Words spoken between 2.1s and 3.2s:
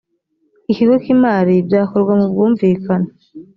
mu bwumvikane